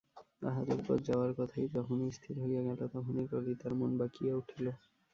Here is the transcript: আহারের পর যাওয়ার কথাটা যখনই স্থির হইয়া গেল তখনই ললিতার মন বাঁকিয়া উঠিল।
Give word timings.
আহারের 0.41 0.79
পর 0.85 0.97
যাওয়ার 1.07 1.31
কথাটা 1.37 1.67
যখনই 1.77 2.11
স্থির 2.17 2.35
হইয়া 2.43 2.61
গেল 2.67 2.79
তখনই 2.89 3.25
ললিতার 3.31 3.73
মন 3.79 3.91
বাঁকিয়া 3.99 4.33
উঠিল। 4.35 4.65